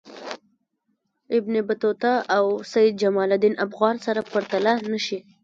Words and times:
ابن 1.37 1.53
بطوطه 1.67 2.11
او 2.35 2.45
سیدجماالدین 2.71 3.53
افغان 3.65 3.95
سره 4.05 4.21
پرتله 4.31 4.73
نه 4.91 4.99
شي. 5.05 5.19